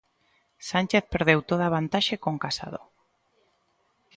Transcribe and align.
Sánchez 0.69 1.03
perdeu 1.13 1.39
toda 1.49 1.63
a 1.67 1.73
vantaxe 1.77 2.15
con 2.23 2.35
Casado. 2.43 2.81